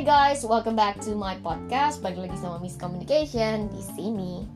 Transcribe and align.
Hai 0.00 0.32
guys, 0.32 0.48
welcome 0.48 0.80
back 0.80 0.96
to 1.04 1.12
my 1.12 1.36
podcast. 1.44 2.00
Balik 2.00 2.24
lagi 2.24 2.40
sama 2.40 2.56
Miss 2.56 2.72
Communication 2.80 3.68
di 3.68 3.84
sini. 3.84 4.48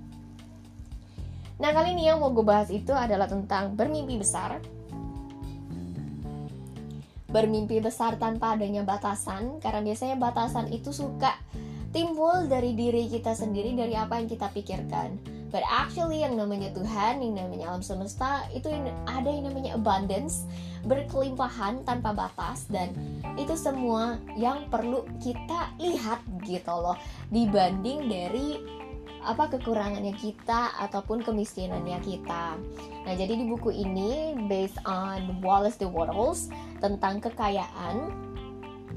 Nah 1.61 1.69
kali 1.69 1.93
ini 1.93 2.09
yang 2.09 2.25
mau 2.25 2.33
gue 2.33 2.41
bahas 2.41 2.73
itu 2.73 2.97
adalah 2.97 3.29
tentang 3.29 3.77
bermimpi 3.77 4.17
besar. 4.17 4.57
Bermimpi 7.29 7.77
besar 7.77 8.17
tanpa 8.17 8.57
adanya 8.57 8.89
batasan, 8.89 9.61
karena 9.61 9.85
biasanya 9.85 10.17
batasan 10.17 10.73
itu 10.73 10.97
suka 10.97 11.37
timbul 11.93 12.49
dari 12.49 12.73
diri 12.73 13.05
kita 13.13 13.37
sendiri, 13.37 13.77
dari 13.77 13.93
apa 14.01 14.17
yang 14.17 14.33
kita 14.33 14.49
pikirkan. 14.49 15.21
But 15.55 15.63
actually 15.71 16.27
yang 16.27 16.35
namanya 16.35 16.75
Tuhan, 16.75 17.23
yang 17.23 17.39
namanya 17.39 17.71
alam 17.71 17.79
semesta, 17.87 18.43
itu 18.51 18.67
ada 19.07 19.31
yang 19.31 19.47
namanya 19.47 19.79
abundance, 19.79 20.51
berkelimpahan 20.83 21.87
tanpa 21.87 22.11
batas 22.11 22.67
dan 22.67 22.91
itu 23.39 23.55
semua 23.55 24.19
yang 24.35 24.67
perlu 24.67 25.07
kita 25.23 25.71
lihat 25.79 26.19
gitu 26.43 26.75
loh 26.75 26.99
dibanding 27.31 28.11
dari 28.11 28.59
apa 29.25 29.49
kekurangannya 29.55 30.13
kita 30.19 30.75
ataupun 30.91 31.23
kemiskinannya 31.23 32.03
kita. 32.03 32.59
Nah, 33.07 33.15
jadi 33.15 33.39
di 33.39 33.47
buku 33.47 33.71
ini 33.71 34.35
based 34.51 34.83
on 34.85 35.39
Wallace 35.39 35.79
the 35.79 35.87
Wattles 35.89 36.51
tentang 36.83 37.23
kekayaan, 37.23 38.13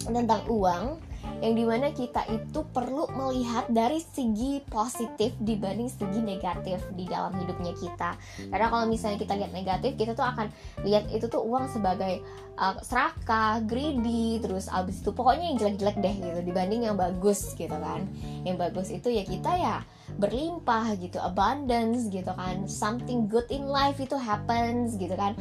tentang 0.04 0.42
uang, 0.52 1.00
yang 1.42 1.54
di 1.54 1.64
mana 1.64 1.94
kita 1.94 2.26
itu 2.34 2.66
perlu 2.74 3.06
melihat 3.14 3.70
dari 3.70 4.02
segi 4.02 4.64
positif 4.66 5.38
dibanding 5.38 5.90
segi 5.90 6.20
negatif 6.22 6.82
di 6.98 7.06
dalam 7.06 7.36
hidupnya 7.38 7.78
kita. 7.78 8.18
Karena 8.50 8.68
kalau 8.74 8.86
misalnya 8.90 9.22
kita 9.22 9.34
lihat 9.38 9.52
negatif 9.54 9.94
kita 9.94 10.18
tuh 10.18 10.26
akan 10.26 10.50
lihat 10.82 11.06
itu 11.14 11.30
tuh 11.30 11.46
uang 11.46 11.70
sebagai 11.70 12.26
uh, 12.58 12.78
serakah, 12.82 13.62
greedy, 13.64 14.42
terus 14.42 14.66
abis 14.68 15.06
itu 15.06 15.14
pokoknya 15.14 15.54
yang 15.54 15.58
jelek-jelek 15.62 15.98
deh 16.02 16.16
gitu 16.18 16.40
dibanding 16.42 16.82
yang 16.90 16.98
bagus 16.98 17.54
gitu 17.54 17.78
kan. 17.78 18.10
Yang 18.42 18.58
bagus 18.58 18.88
itu 18.90 19.08
ya 19.14 19.24
kita 19.24 19.52
ya 19.58 19.78
berlimpah 20.18 20.98
gitu 20.98 21.22
abundance 21.22 22.10
gitu 22.10 22.34
kan. 22.34 22.66
Something 22.66 23.30
good 23.30 23.46
in 23.54 23.70
life 23.70 24.02
itu 24.02 24.18
happens 24.18 24.98
gitu 24.98 25.14
kan 25.14 25.38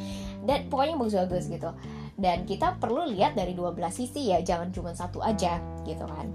dan 0.47 0.70
pokoknya 0.70 0.94
bagus-bagus 0.97 1.50
gitu. 1.50 1.70
Dan 2.16 2.48
kita 2.48 2.80
perlu 2.80 3.05
lihat 3.12 3.36
dari 3.36 3.52
dua 3.52 3.77
belas 3.77 4.00
sisi 4.00 4.33
ya 4.33 4.41
jangan 4.41 4.72
cuma 4.72 4.97
satu 4.97 5.20
aja 5.20 5.61
gitu 5.84 6.06
kan. 6.08 6.33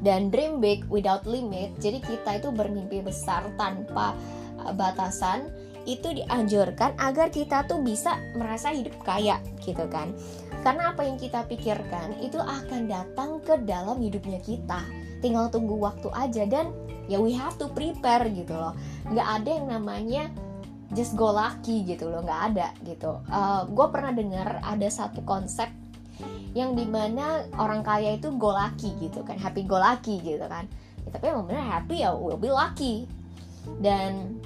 Dan 0.00 0.32
dream 0.32 0.64
big 0.64 0.88
without 0.88 1.28
limit 1.28 1.76
jadi 1.76 2.00
kita 2.00 2.40
itu 2.40 2.48
bermimpi 2.48 3.04
besar 3.04 3.52
tanpa 3.60 4.16
uh, 4.64 4.72
batasan 4.72 5.52
itu 5.84 6.12
dianjurkan 6.12 6.92
agar 7.00 7.32
kita 7.32 7.64
tuh 7.64 7.80
bisa 7.80 8.16
merasa 8.36 8.72
hidup 8.72 8.96
kaya 9.04 9.40
gitu 9.60 9.84
kan. 9.92 10.16
Karena 10.64 10.92
apa 10.92 11.04
yang 11.04 11.16
kita 11.16 11.44
pikirkan 11.48 12.20
itu 12.20 12.36
akan 12.36 12.88
datang 12.88 13.40
ke 13.44 13.60
dalam 13.64 14.00
hidupnya 14.00 14.40
kita. 14.40 14.84
Tinggal 15.20 15.52
tunggu 15.52 15.76
waktu 15.76 16.08
aja 16.16 16.48
dan 16.48 16.72
ya 17.08 17.20
we 17.20 17.32
have 17.32 17.56
to 17.60 17.68
prepare 17.72 18.24
gitu 18.28 18.52
loh. 18.56 18.76
Nggak 19.08 19.28
ada 19.40 19.50
yang 19.52 19.66
namanya 19.68 20.22
just 20.90 21.14
go 21.14 21.30
lucky 21.30 21.86
gitu 21.86 22.10
loh 22.10 22.22
nggak 22.22 22.40
ada 22.54 22.68
gitu. 22.82 23.22
Uh, 23.30 23.62
gue 23.70 23.86
pernah 23.90 24.10
dengar 24.10 24.58
ada 24.62 24.88
satu 24.90 25.22
konsep 25.22 25.70
yang 26.52 26.74
di 26.74 26.84
mana 26.84 27.46
orang 27.56 27.80
kaya 27.80 28.18
itu 28.18 28.34
go 28.34 28.50
lucky 28.50 28.92
gitu 28.98 29.22
kan 29.22 29.38
happy 29.38 29.64
go 29.64 29.78
lucky 29.78 30.18
gitu 30.20 30.42
kan. 30.50 30.66
Ya, 31.06 31.08
tapi 31.14 31.30
emang 31.30 31.46
bener 31.46 31.64
happy 31.64 32.02
ya 32.02 32.10
will 32.12 32.40
be 32.40 32.50
lucky. 32.50 33.06
Dan 33.78 34.40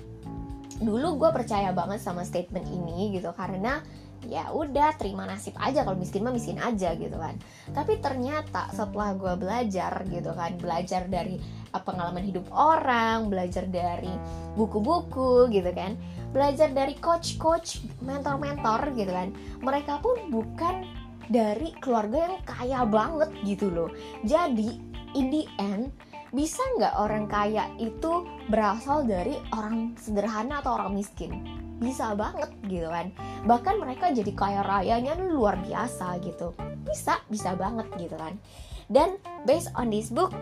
dulu 0.82 1.16
gue 1.22 1.30
percaya 1.30 1.70
banget 1.70 2.02
sama 2.02 2.26
statement 2.26 2.66
ini 2.68 3.14
gitu 3.14 3.30
karena 3.32 3.80
ya 4.28 4.50
udah 4.52 4.96
terima 4.96 5.28
nasib 5.28 5.54
aja 5.60 5.84
kalau 5.84 5.96
miskin 5.96 6.24
mah 6.24 6.34
miskin 6.34 6.60
aja 6.60 6.92
gitu 6.96 7.14
kan. 7.16 7.36
Tapi 7.72 8.00
ternyata 8.00 8.70
setelah 8.72 9.14
gue 9.16 9.34
belajar 9.36 9.92
gitu 10.08 10.30
kan 10.32 10.56
belajar 10.58 11.06
dari 11.08 11.40
pengalaman 11.74 12.22
hidup 12.22 12.46
orang 12.54 13.26
belajar 13.26 13.66
dari 13.66 14.10
buku-buku 14.54 15.50
gitu 15.50 15.74
kan 15.74 15.98
belajar 16.30 16.70
dari 16.70 16.94
coach-coach 16.98 17.82
mentor-mentor 18.02 18.94
gitu 18.94 19.10
kan 19.10 19.34
mereka 19.58 19.98
pun 19.98 20.30
bukan 20.30 20.86
dari 21.26 21.74
keluarga 21.82 22.30
yang 22.30 22.36
kaya 22.44 22.80
banget 22.84 23.30
gitu 23.42 23.72
loh. 23.72 23.90
Jadi 24.22 24.78
in 25.18 25.32
the 25.34 25.42
end 25.58 25.90
bisa 26.34 26.60
nggak 26.78 26.94
orang 26.98 27.30
kaya 27.30 27.70
itu 27.78 28.26
berasal 28.50 29.06
dari 29.06 29.38
orang 29.54 29.94
sederhana 29.94 30.58
atau 30.58 30.74
orang 30.74 30.98
miskin 30.98 31.63
bisa 31.84 32.16
banget 32.16 32.50
gitu 32.64 32.88
kan. 32.88 33.12
Bahkan 33.44 33.76
mereka 33.76 34.08
jadi 34.10 34.32
kaya 34.32 34.64
rayanya 34.64 35.14
luar 35.20 35.60
biasa 35.60 36.16
gitu. 36.24 36.56
Bisa 36.88 37.20
bisa 37.28 37.52
banget 37.54 37.86
gitu 38.00 38.16
kan. 38.16 38.40
Dan 38.88 39.20
based 39.44 39.72
on 39.76 39.92
this 39.92 40.08
book 40.08 40.32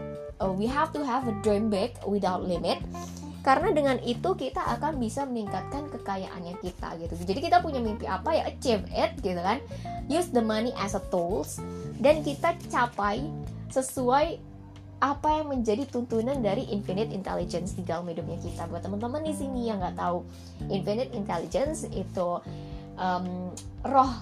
uh, 0.42 0.50
we 0.50 0.66
have 0.66 0.90
to 0.94 1.02
have 1.02 1.26
a 1.26 1.34
dream 1.42 1.66
big 1.66 1.94
without 2.06 2.46
limit. 2.46 2.78
Karena 3.42 3.74
dengan 3.74 3.98
itu 4.06 4.38
kita 4.38 4.62
akan 4.78 5.02
bisa 5.02 5.26
meningkatkan 5.26 5.90
kekayaannya 5.90 6.62
kita 6.62 6.94
gitu. 7.02 7.14
Jadi 7.26 7.50
kita 7.50 7.58
punya 7.58 7.82
mimpi 7.82 8.06
apa 8.06 8.38
ya? 8.38 8.46
Achieve 8.46 8.86
it 8.94 9.18
gitu 9.18 9.42
kan. 9.42 9.58
Use 10.06 10.30
the 10.30 10.38
money 10.38 10.70
as 10.78 10.94
a 10.94 11.02
tools. 11.10 11.58
Dan 11.98 12.22
kita 12.22 12.54
capai 12.70 13.26
sesuai 13.74 14.51
apa 15.02 15.42
yang 15.42 15.50
menjadi 15.50 15.82
tuntunan 15.90 16.38
dari 16.38 16.62
infinite 16.70 17.10
intelligence 17.10 17.74
di 17.74 17.82
dalam 17.82 18.06
hidupnya 18.06 18.38
kita. 18.38 18.70
Buat 18.70 18.86
teman-teman 18.86 19.26
di 19.26 19.34
sini 19.34 19.66
yang 19.66 19.82
nggak 19.82 19.98
tahu 19.98 20.22
infinite 20.70 21.10
intelligence 21.10 21.82
itu 21.90 22.38
um, 22.94 23.50
roh 23.82 24.12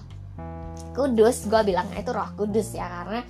kudus 0.97 1.45
gue 1.45 1.61
bilang 1.61 1.85
itu 1.93 2.09
roh 2.09 2.25
kudus 2.33 2.73
ya 2.73 2.89
karena 2.89 3.21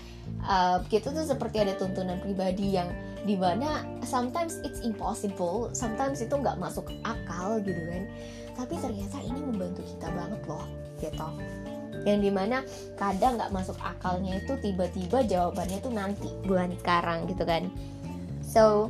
uh, 0.47 0.79
kita 0.87 1.11
tuh 1.11 1.27
seperti 1.27 1.59
ada 1.59 1.75
tuntunan 1.75 2.17
pribadi 2.23 2.79
yang 2.79 2.87
di 3.27 3.35
mana 3.35 3.83
sometimes 4.07 4.57
it's 4.63 4.79
impossible 4.81 5.69
sometimes 5.75 6.23
itu 6.23 6.31
nggak 6.31 6.55
masuk 6.55 6.87
akal 7.03 7.59
gitu 7.59 7.83
kan. 7.91 8.07
Tapi 8.55 8.79
ternyata 8.79 9.19
ini 9.27 9.43
membantu 9.43 9.83
kita 9.83 10.07
banget 10.15 10.41
loh 10.47 10.65
gitu 11.03 11.27
yang 12.07 12.19
di 12.23 12.33
mana 12.33 12.65
kadang 12.97 13.37
nggak 13.37 13.53
masuk 13.53 13.77
akalnya 13.81 14.41
itu 14.41 14.57
tiba-tiba 14.57 15.21
jawabannya 15.21 15.77
tuh 15.83 15.93
nanti 15.93 16.29
bukan 16.45 16.73
sekarang 16.81 17.29
gitu 17.29 17.43
kan. 17.45 17.69
So 18.41 18.89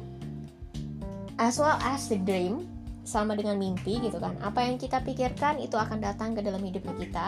as 1.35 1.59
well 1.59 1.75
as 1.81 2.07
the 2.07 2.22
dream 2.22 2.69
sama 3.03 3.35
dengan 3.35 3.59
mimpi 3.59 4.00
gitu 4.00 4.22
kan. 4.22 4.38
Apa 4.39 4.63
yang 4.63 4.79
kita 4.79 5.03
pikirkan 5.03 5.59
itu 5.59 5.75
akan 5.75 6.00
datang 6.00 6.38
ke 6.38 6.41
dalam 6.45 6.62
hidupnya 6.62 6.95
kita. 6.95 7.28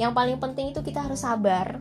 Yang 0.00 0.12
paling 0.14 0.38
penting 0.40 0.66
itu 0.72 0.80
kita 0.80 1.06
harus 1.06 1.22
sabar. 1.22 1.78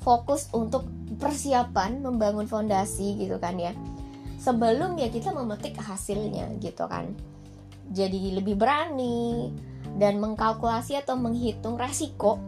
Fokus 0.00 0.48
untuk 0.56 0.88
persiapan 1.20 2.00
membangun 2.00 2.48
fondasi 2.48 3.20
gitu 3.20 3.36
kan 3.36 3.58
ya. 3.60 3.76
Sebelum 4.40 4.96
ya 4.96 5.12
kita 5.12 5.34
memetik 5.36 5.76
hasilnya 5.76 6.56
gitu 6.62 6.88
kan. 6.88 7.12
Jadi 7.90 8.32
lebih 8.32 8.56
berani 8.56 9.50
dan 10.00 10.16
mengkalkulasi 10.16 10.96
atau 10.96 11.14
menghitung 11.20 11.76
resiko 11.76 12.40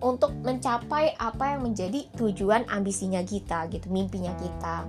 untuk 0.00 0.34
mencapai 0.42 1.14
apa 1.20 1.54
yang 1.54 1.68
menjadi 1.68 2.08
tujuan 2.18 2.66
ambisinya 2.66 3.22
kita 3.22 3.70
gitu, 3.70 3.86
mimpinya 3.92 4.32
kita. 4.40 4.88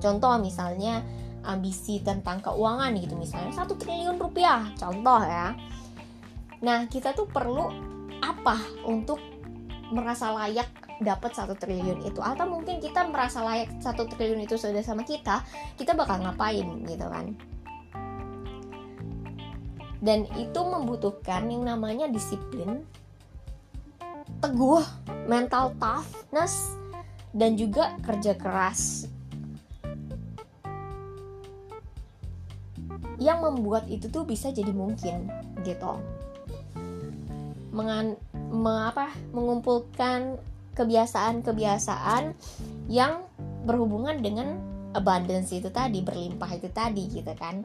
Contoh 0.00 0.38
misalnya 0.38 1.02
ambisi 1.44 2.00
tentang 2.00 2.40
keuangan 2.42 2.94
gitu 2.96 3.14
misalnya 3.18 3.52
satu 3.54 3.74
triliun 3.74 4.16
rupiah 4.16 4.70
contoh 4.78 5.20
ya. 5.22 5.52
Nah 6.62 6.86
kita 6.88 7.12
tuh 7.12 7.28
perlu 7.28 7.68
apa 8.22 8.56
untuk 8.86 9.20
merasa 9.92 10.32
layak 10.34 10.66
dapat 10.98 11.36
satu 11.36 11.52
triliun 11.52 12.08
itu 12.08 12.20
atau 12.24 12.48
mungkin 12.48 12.80
kita 12.80 13.04
merasa 13.12 13.44
layak 13.44 13.68
satu 13.84 14.08
triliun 14.08 14.48
itu 14.48 14.56
sudah 14.56 14.80
sama 14.80 15.04
kita 15.04 15.44
kita 15.76 15.92
bakal 15.92 16.16
ngapain 16.24 16.64
gitu 16.88 17.06
kan 17.06 17.36
dan 20.06 20.22
itu 20.38 20.60
membutuhkan 20.62 21.50
yang 21.50 21.66
namanya 21.66 22.06
disiplin 22.06 22.86
teguh 24.38 24.86
mental 25.26 25.74
toughness 25.82 26.78
dan 27.34 27.58
juga 27.58 27.98
kerja 28.06 28.38
keras. 28.38 29.10
Yang 33.18 33.38
membuat 33.50 33.90
itu 33.90 34.06
tuh 34.06 34.22
bisa 34.22 34.54
jadi 34.54 34.70
mungkin 34.70 35.26
gitu. 35.66 35.98
Mengan, 37.74 38.14
me, 38.54 38.94
mengumpulkan 39.34 40.38
kebiasaan-kebiasaan 40.78 42.36
yang 42.86 43.26
berhubungan 43.66 44.22
dengan 44.22 44.62
abundance 44.94 45.50
itu 45.50 45.68
tadi 45.72 46.00
berlimpah 46.00 46.48
itu 46.54 46.68
tadi 46.70 47.04
gitu 47.10 47.32
kan 47.34 47.64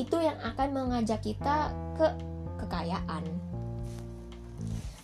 itu 0.00 0.16
yang 0.16 0.36
akan 0.40 0.68
mengajak 0.72 1.20
kita 1.20 1.68
ke 2.00 2.08
kekayaan. 2.64 3.24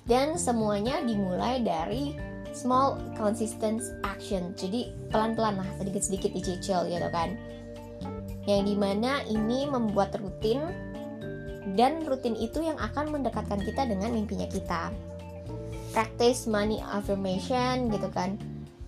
Dan 0.09 0.41
semuanya 0.41 1.05
dimulai 1.05 1.61
dari 1.61 2.17
small 2.57 2.97
consistent 3.19 3.85
action. 4.07 4.57
Jadi 4.57 4.89
pelan-pelan 5.13 5.61
lah, 5.61 5.69
sedikit-sedikit 5.77 6.33
dicicil 6.33 6.89
gitu 6.89 7.09
kan. 7.13 7.37
Yang 8.49 8.63
di 8.73 8.75
mana 8.79 9.21
ini 9.29 9.69
membuat 9.69 10.17
rutin 10.17 10.65
dan 11.77 12.07
rutin 12.07 12.39
itu 12.39 12.63
yang 12.63 12.79
akan 12.79 13.13
mendekatkan 13.13 13.61
kita 13.61 13.85
dengan 13.85 14.15
mimpinya 14.15 14.49
kita. 14.49 14.95
practice 15.97 16.45
money 16.45 16.77
affirmation 16.93 17.89
gitu 17.89 18.13
kan 18.13 18.37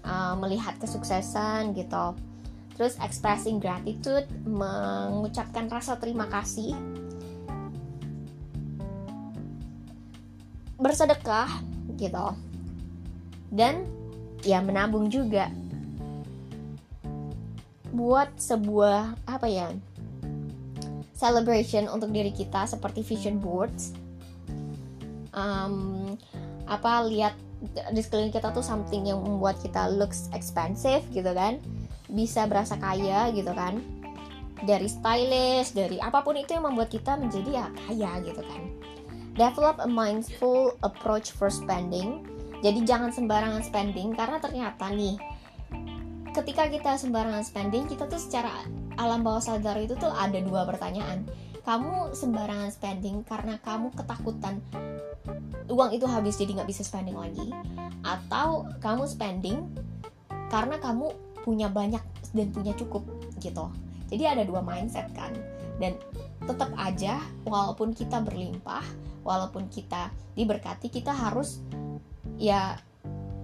uh, 0.05 0.37
melihat 0.37 0.77
kesuksesan 0.77 1.73
gitu 1.73 2.13
terus 2.79 2.95
expressing 3.03 3.59
gratitude 3.59 4.31
mengucapkan 4.47 5.67
rasa 5.67 5.99
terima 5.99 6.31
kasih. 6.31 6.79
Bersedekah 10.79 11.51
gitu. 11.99 12.39
Dan 13.51 13.83
ya 14.47 14.63
menabung 14.63 15.11
juga. 15.11 15.51
Buat 17.91 18.39
sebuah 18.39 19.19
apa 19.27 19.51
ya 19.51 19.75
celebration 21.19 21.91
untuk 21.91 22.15
diri 22.15 22.31
kita 22.31 22.63
seperti 22.71 23.03
vision 23.03 23.43
boards. 23.43 23.91
Um, 25.35 26.15
apa 26.71 27.03
lihat 27.11 27.35
di 27.91 27.99
sekeliling 27.99 28.31
kita 28.31 28.55
tuh 28.55 28.63
something 28.63 29.11
yang 29.11 29.19
membuat 29.19 29.59
kita 29.59 29.91
looks 29.91 30.31
expensive 30.31 31.03
gitu 31.11 31.35
kan 31.35 31.59
bisa 32.09 32.49
berasa 32.49 32.77
kaya 32.81 33.31
gitu 33.33 33.53
kan. 33.53 33.81
Dari 34.59 34.91
stylish 34.91 35.71
dari 35.71 36.03
apa 36.03 36.27
pun 36.27 36.35
itu 36.35 36.57
yang 36.57 36.67
membuat 36.67 36.91
kita 36.91 37.15
menjadi 37.15 37.63
ya 37.63 37.67
kaya 37.87 38.19
gitu 38.27 38.43
kan. 38.43 38.63
Develop 39.39 39.79
a 39.79 39.87
mindful 39.87 40.75
approach 40.83 41.31
for 41.31 41.47
spending. 41.47 42.27
Jadi 42.59 42.83
jangan 42.83 43.15
sembarangan 43.15 43.63
spending 43.63 44.19
karena 44.19 44.43
ternyata 44.43 44.91
nih 44.91 45.15
ketika 46.35 46.71
kita 46.71 46.95
sembarangan 46.99 47.43
spending 47.43 47.87
kita 47.87 48.07
tuh 48.07 48.19
secara 48.19 48.51
alam 48.99 49.23
bawah 49.23 49.43
sadar 49.43 49.79
itu 49.79 49.95
tuh 49.95 50.11
ada 50.11 50.43
dua 50.43 50.67
pertanyaan. 50.67 51.23
Kamu 51.63 52.17
sembarangan 52.17 52.73
spending 52.75 53.23
karena 53.29 53.61
kamu 53.63 53.93
ketakutan 53.95 54.59
uang 55.69 55.91
itu 55.93 56.09
habis 56.09 56.41
jadi 56.41 56.59
nggak 56.59 56.71
bisa 56.73 56.83
spending 56.83 57.15
lagi 57.15 57.53
atau 58.03 58.65
kamu 58.81 59.05
spending 59.05 59.69
karena 60.49 60.81
kamu 60.81 61.13
punya 61.49 61.73
banyak 61.73 62.05
dan 62.37 62.53
punya 62.53 62.77
cukup 62.77 63.09
gitu. 63.41 63.73
Jadi 64.13 64.25
ada 64.29 64.45
dua 64.45 64.61
mindset 64.61 65.09
kan. 65.17 65.33
Dan 65.81 65.97
tetap 66.45 66.69
aja 66.77 67.25
walaupun 67.49 67.97
kita 67.97 68.21
berlimpah 68.21 68.85
walaupun 69.25 69.73
kita 69.73 70.13
diberkati 70.37 70.93
kita 70.93 71.09
harus 71.09 71.65
ya 72.37 72.77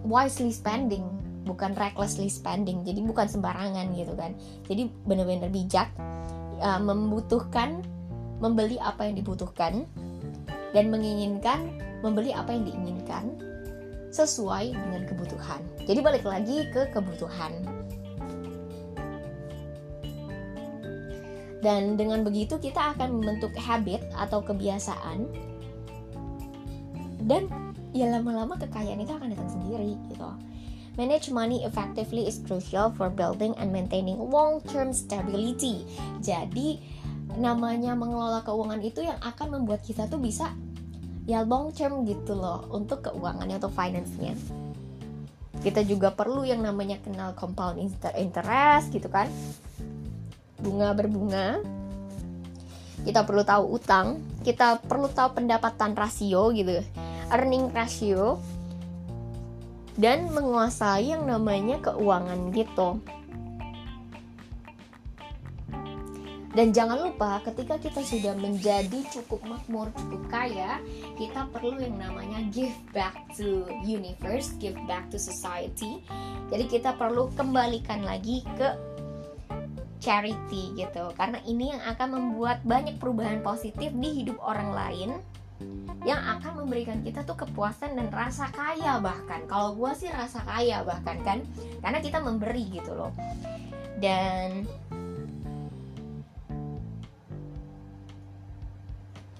wisely 0.04 0.52
spending 0.52 1.08
bukan 1.48 1.72
recklessly 1.72 2.28
spending. 2.28 2.84
Jadi 2.84 3.00
bukan 3.00 3.24
sembarangan 3.24 3.96
gitu 3.96 4.12
kan. 4.12 4.36
Jadi 4.68 4.92
benar-benar 5.08 5.48
bijak 5.48 5.88
uh, 6.60 6.80
membutuhkan 6.80 7.80
membeli 8.44 8.76
apa 8.84 9.08
yang 9.08 9.16
dibutuhkan 9.16 9.88
dan 10.76 10.92
menginginkan 10.92 11.80
membeli 12.04 12.36
apa 12.36 12.52
yang 12.52 12.68
diinginkan 12.68 13.32
sesuai 14.12 14.76
dengan 14.76 15.02
kebutuhan. 15.08 15.60
Jadi 15.88 16.00
balik 16.04 16.24
lagi 16.26 16.68
ke 16.70 16.92
kebutuhan 16.92 17.73
dan 21.64 21.96
dengan 21.96 22.20
begitu 22.20 22.60
kita 22.60 22.92
akan 22.94 23.18
membentuk 23.18 23.56
habit 23.56 24.04
atau 24.12 24.44
kebiasaan 24.44 25.24
dan 27.24 27.48
ya 27.96 28.12
lama-lama 28.12 28.60
kekayaan 28.60 29.00
itu 29.00 29.16
akan 29.16 29.32
datang 29.32 29.48
sendiri 29.48 29.96
gitu 30.12 30.28
Manage 30.94 31.34
money 31.34 31.66
effectively 31.66 32.22
is 32.22 32.38
crucial 32.46 32.86
for 32.94 33.10
building 33.10 33.50
and 33.58 33.74
maintaining 33.74 34.14
long-term 34.14 34.94
stability. 34.94 35.82
Jadi, 36.22 36.78
namanya 37.34 37.98
mengelola 37.98 38.46
keuangan 38.46 38.78
itu 38.78 39.02
yang 39.02 39.18
akan 39.18 39.58
membuat 39.58 39.82
kita 39.82 40.06
tuh 40.06 40.22
bisa 40.22 40.54
ya 41.26 41.42
long 41.42 41.74
term 41.74 42.06
gitu 42.06 42.38
loh 42.38 42.70
untuk 42.70 43.10
keuangannya 43.10 43.58
atau 43.58 43.74
finance-nya. 43.74 44.38
Kita 45.66 45.82
juga 45.82 46.14
perlu 46.14 46.46
yang 46.46 46.62
namanya 46.62 47.02
kenal 47.02 47.34
compound 47.34 47.82
interest 48.14 48.94
gitu 48.94 49.10
kan. 49.10 49.26
Bunga 50.64 50.96
berbunga. 50.96 51.60
Kita 53.04 53.20
perlu 53.28 53.44
tahu 53.44 53.76
utang, 53.76 54.24
kita 54.40 54.80
perlu 54.80 55.12
tahu 55.12 55.36
pendapatan 55.36 55.92
rasio 55.92 56.48
gitu. 56.56 56.80
Earning 57.28 57.68
ratio 57.68 58.40
dan 60.00 60.32
menguasai 60.32 61.12
yang 61.12 61.28
namanya 61.28 61.84
keuangan 61.84 62.48
gitu. 62.56 63.04
Dan 66.54 66.70
jangan 66.70 67.10
lupa 67.10 67.42
ketika 67.42 67.82
kita 67.82 67.98
sudah 68.06 68.30
menjadi 68.38 69.02
cukup 69.10 69.42
makmur, 69.42 69.90
cukup 69.98 70.22
kaya, 70.30 70.78
kita 71.18 71.50
perlu 71.50 71.82
yang 71.82 71.98
namanya 71.98 72.46
give 72.54 72.70
back 72.94 73.26
to 73.34 73.66
universe, 73.82 74.54
give 74.62 74.78
back 74.86 75.10
to 75.10 75.18
society. 75.18 75.98
Jadi 76.54 76.70
kita 76.70 76.94
perlu 76.94 77.26
kembalikan 77.34 78.06
lagi 78.06 78.46
ke 78.54 78.93
charity 80.04 80.76
gitu. 80.76 81.08
Karena 81.16 81.40
ini 81.48 81.72
yang 81.72 81.80
akan 81.80 82.08
membuat 82.12 82.60
banyak 82.60 83.00
perubahan 83.00 83.40
positif 83.40 83.88
di 83.96 84.22
hidup 84.22 84.36
orang 84.44 84.70
lain 84.76 85.10
yang 86.04 86.20
akan 86.20 86.66
memberikan 86.66 87.00
kita 87.00 87.24
tuh 87.24 87.40
kepuasan 87.40 87.96
dan 87.96 88.12
rasa 88.12 88.52
kaya 88.52 89.00
bahkan. 89.00 89.40
Kalau 89.48 89.72
gue 89.72 89.88
sih 89.96 90.12
rasa 90.12 90.44
kaya 90.44 90.84
bahkan 90.84 91.16
kan 91.24 91.38
karena 91.80 91.98
kita 92.04 92.20
memberi 92.20 92.68
gitu 92.68 92.92
loh. 92.92 93.16
Dan 93.96 94.68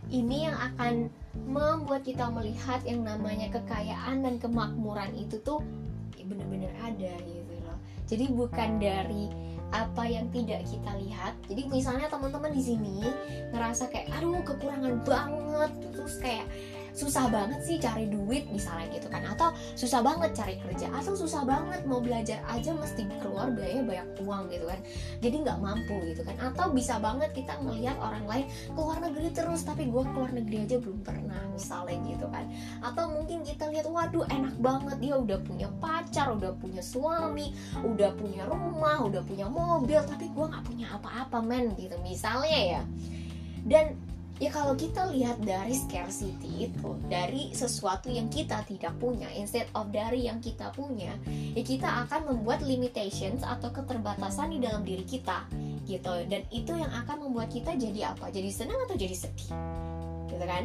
ini 0.08 0.48
yang 0.48 0.56
akan 0.56 1.12
membuat 1.44 2.06
kita 2.06 2.30
melihat 2.32 2.80
yang 2.88 3.04
namanya 3.04 3.52
kekayaan 3.52 4.24
dan 4.24 4.40
kemakmuran 4.40 5.12
itu 5.18 5.36
tuh 5.44 5.60
bener-bener 6.24 6.72
ada 6.80 7.12
gitu 7.20 7.54
loh. 7.68 7.76
Jadi 8.08 8.24
bukan 8.32 8.80
dari 8.80 9.43
apa 9.70 10.04
yang 10.04 10.28
tidak 10.34 10.66
kita 10.66 10.92
lihat. 11.00 11.32
Jadi 11.48 11.68
misalnya 11.70 12.10
teman-teman 12.10 12.52
di 12.52 12.62
sini 12.62 12.98
ngerasa 13.54 13.88
kayak 13.88 14.12
aduh 14.18 14.42
kekurangan 14.44 15.00
banget. 15.06 15.70
Terus 15.94 16.14
kayak 16.20 16.46
susah 16.94 17.26
banget 17.26 17.60
sih 17.66 17.76
cari 17.82 18.06
duit 18.06 18.46
misalnya 18.48 18.86
gitu 18.94 19.10
kan. 19.10 19.26
Atau 19.26 19.50
susah 19.74 20.00
banget 20.00 20.30
cari 20.32 20.56
kerja. 20.62 20.86
Atau 20.94 21.18
susah 21.18 21.42
banget 21.42 21.82
mau 21.84 21.98
belajar 21.98 22.40
aja 22.46 22.70
mesti 22.72 23.04
keluar 23.18 23.50
biaya 23.50 23.82
banyak 23.82 24.08
uang 24.22 24.42
gitu 24.48 24.64
kan. 24.70 24.80
Jadi 25.18 25.36
nggak 25.42 25.58
mampu 25.58 25.96
gitu 26.06 26.22
kan. 26.22 26.38
Atau 26.38 26.70
bisa 26.70 27.02
banget 27.02 27.34
kita 27.34 27.58
melihat 27.60 27.98
orang 27.98 28.24
lain 28.24 28.46
keluar 28.72 29.02
negeri 29.02 29.28
terus 29.34 29.66
tapi 29.66 29.90
gue 29.90 30.04
keluar 30.14 30.30
negeri 30.30 30.56
aja 30.64 30.76
belum 30.78 31.02
pernah 31.02 31.42
misalnya 31.50 31.98
gitu 32.06 32.26
kan. 32.30 32.46
Atau 32.80 33.10
mungkin 33.10 33.42
kita 33.42 33.68
lihat 33.74 33.90
waduh 33.90 34.24
enak 34.30 34.54
banget 34.62 34.96
dia 35.02 35.14
udah 35.18 35.38
punya 35.42 35.68
pacar 35.82 36.30
udah 36.30 36.54
punya 36.56 36.80
suami 36.80 37.50
udah 37.82 38.14
punya 38.14 38.46
rumah 38.46 39.02
udah 39.02 39.22
punya 39.26 39.50
mobil 39.50 39.98
tapi 40.06 40.30
gue 40.30 40.46
nggak 40.46 40.64
punya 40.64 40.86
apa-apa 40.94 41.42
men 41.42 41.74
gitu 41.74 41.98
misalnya 42.06 42.78
ya. 42.78 42.82
Dan 43.64 44.13
ya 44.42 44.50
kalau 44.50 44.74
kita 44.74 45.10
lihat 45.14 45.38
dari 45.46 45.78
scarcity 45.78 46.66
itu 46.70 46.90
dari 47.06 47.54
sesuatu 47.54 48.10
yang 48.10 48.26
kita 48.26 48.66
tidak 48.66 48.94
punya 48.98 49.30
instead 49.38 49.70
of 49.78 49.88
dari 49.94 50.26
yang 50.26 50.42
kita 50.42 50.74
punya 50.74 51.14
ya 51.54 51.62
kita 51.62 51.86
akan 52.06 52.34
membuat 52.34 52.66
limitations 52.66 53.46
atau 53.46 53.70
keterbatasan 53.70 54.50
di 54.50 54.58
dalam 54.58 54.82
diri 54.82 55.06
kita 55.06 55.46
gitu. 55.86 56.14
Dan 56.26 56.42
itu 56.48 56.72
yang 56.74 56.90
akan 56.90 57.28
membuat 57.28 57.52
kita 57.52 57.76
jadi 57.76 58.16
apa? 58.16 58.32
Jadi 58.32 58.50
senang 58.50 58.80
atau 58.88 58.96
jadi 58.96 59.14
sedih? 59.14 59.52
Gitu 60.28 60.44
kan? 60.44 60.64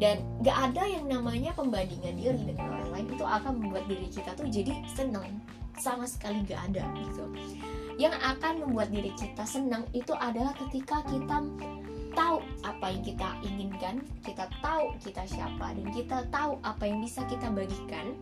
Dan 0.00 0.24
gak 0.40 0.72
ada 0.72 0.88
yang 0.88 1.06
namanya 1.12 1.52
pembandingan 1.52 2.16
diri 2.16 2.40
dengan 2.40 2.72
orang 2.72 2.90
lain 2.96 3.06
itu 3.12 3.24
akan 3.24 3.52
membuat 3.60 3.84
diri 3.84 4.08
kita 4.08 4.32
tuh 4.32 4.48
jadi 4.48 4.72
senang. 4.96 5.28
Sama 5.76 6.08
sekali 6.08 6.40
gak 6.48 6.72
ada 6.72 6.88
gitu. 6.96 7.24
Yang 8.00 8.16
akan 8.24 8.64
membuat 8.64 8.88
diri 8.88 9.12
kita 9.12 9.44
senang 9.44 9.84
itu 9.92 10.16
adalah 10.16 10.56
ketika 10.56 11.04
kita 11.04 11.44
tahu 12.14 12.42
apa 12.66 12.86
yang 12.92 13.02
kita 13.02 13.28
inginkan, 13.42 14.02
kita 14.22 14.46
tahu 14.60 14.94
kita 15.02 15.22
siapa 15.26 15.74
dan 15.74 15.86
kita 15.90 16.18
tahu 16.30 16.58
apa 16.62 16.82
yang 16.86 17.02
bisa 17.02 17.22
kita 17.30 17.48
bagikan 17.50 18.14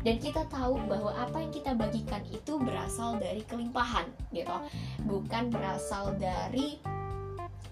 dan 0.00 0.16
kita 0.16 0.48
tahu 0.48 0.80
bahwa 0.88 1.12
apa 1.12 1.44
yang 1.44 1.52
kita 1.52 1.76
bagikan 1.76 2.24
itu 2.32 2.56
berasal 2.56 3.20
dari 3.20 3.44
kelimpahan 3.44 4.08
gitu, 4.32 4.56
bukan 5.04 5.52
berasal 5.52 6.16
dari 6.16 6.80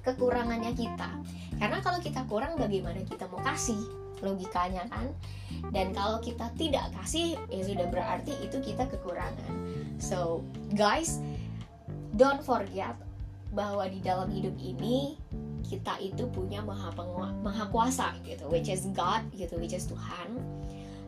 kekurangannya 0.05 0.77
kita. 0.77 1.09
Karena 1.57 1.81
kalau 1.81 1.99
kita 2.05 2.23
kurang 2.29 2.61
bagaimana 2.61 3.01
kita 3.09 3.25
mau 3.33 3.41
kasih? 3.41 3.81
Logikanya 4.21 4.85
kan. 4.93 5.09
Dan 5.73 5.97
kalau 5.97 6.21
kita 6.21 6.53
tidak 6.61 6.93
kasih 7.01 7.41
ya 7.49 7.63
sudah 7.65 7.87
berarti 7.89 8.37
itu 8.45 8.61
kita 8.61 8.85
kekurangan. 8.93 9.55
So, 9.97 10.45
guys, 10.77 11.23
don't 12.15 12.45
forget 12.45 12.95
bahwa 13.53 13.89
di 13.89 14.01
dalam 14.05 14.29
hidup 14.29 14.55
ini 14.61 15.17
kita 15.65 16.01
itu 16.01 16.25
punya 16.33 16.65
maha 16.65 16.93
maha 17.45 17.65
kuasa 17.69 18.17
gitu 18.25 18.49
which 18.49 18.73
is 18.73 18.89
God 18.97 19.25
gitu 19.37 19.57
which 19.61 19.77
is 19.77 19.85
Tuhan. 19.89 20.41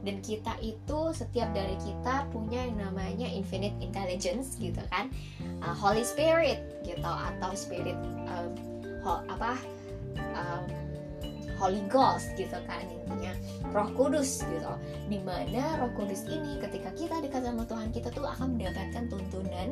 Dan 0.00 0.24
kita 0.24 0.56
itu 0.64 1.12
setiap 1.12 1.52
dari 1.52 1.76
kita 1.76 2.24
punya 2.32 2.64
yang 2.64 2.88
namanya 2.88 3.28
infinite 3.28 3.76
intelligence 3.84 4.56
gitu 4.56 4.80
kan. 4.88 5.12
Uh, 5.60 5.76
Holy 5.76 6.00
Spirit 6.00 6.64
gitu 6.88 7.04
atau 7.04 7.52
spirit 7.52 7.96
um, 8.32 8.56
ho, 9.04 9.20
apa 9.28 9.60
um, 10.16 10.64
Holy 11.60 11.84
Ghost 11.92 12.32
gitu 12.40 12.56
kan 12.64 12.88
intinya 12.88 13.36
Roh 13.76 13.92
Kudus 13.92 14.40
gitu. 14.40 14.72
Di 15.12 15.20
mana 15.20 15.76
Roh 15.76 15.92
Kudus 15.92 16.24
ini 16.24 16.56
ketika 16.56 16.88
kita 16.96 17.20
dekat 17.20 17.44
sama 17.44 17.68
Tuhan 17.68 17.92
kita 17.92 18.08
tuh 18.08 18.24
akan 18.24 18.56
mendapatkan 18.56 19.04
tuntunan 19.12 19.68